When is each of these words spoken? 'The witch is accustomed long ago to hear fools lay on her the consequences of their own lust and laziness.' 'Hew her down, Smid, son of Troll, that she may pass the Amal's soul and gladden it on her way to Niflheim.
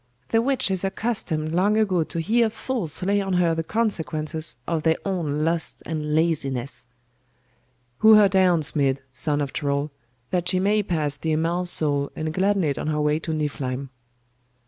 'The 0.29 0.41
witch 0.41 0.71
is 0.71 0.83
accustomed 0.83 1.51
long 1.53 1.77
ago 1.77 2.03
to 2.03 2.19
hear 2.19 2.49
fools 2.49 3.03
lay 3.03 3.21
on 3.21 3.33
her 3.33 3.53
the 3.53 3.63
consequences 3.63 4.57
of 4.65 4.81
their 4.81 4.95
own 5.05 5.45
lust 5.45 5.83
and 5.85 6.15
laziness.' 6.15 6.87
'Hew 8.01 8.15
her 8.15 8.27
down, 8.27 8.61
Smid, 8.63 8.97
son 9.13 9.39
of 9.41 9.53
Troll, 9.53 9.91
that 10.31 10.49
she 10.49 10.59
may 10.59 10.81
pass 10.81 11.17
the 11.17 11.33
Amal's 11.33 11.69
soul 11.69 12.11
and 12.15 12.33
gladden 12.33 12.63
it 12.63 12.79
on 12.79 12.87
her 12.87 12.99
way 12.99 13.19
to 13.19 13.31
Niflheim. 13.31 13.91